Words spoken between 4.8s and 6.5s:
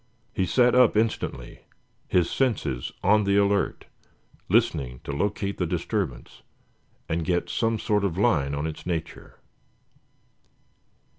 to locate the disturbance,